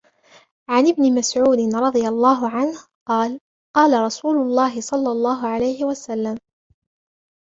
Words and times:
عنْ 0.69 0.87
ابنِ 0.87 1.15
مسعودٍ 1.15 1.59
رَضِي 1.75 2.07
اللهُ 2.07 2.49
عَنْهُ 2.49 2.79
قالَ: 3.07 3.39
قالَ 3.73 4.01
رسولُ 4.05 4.37
اللهِ 4.37 4.81
صَلَّى 4.81 5.11
اللهُ 5.11 5.47
عَلَيْهِ 5.47 5.85
وَسَلَّمَ: 5.85 6.37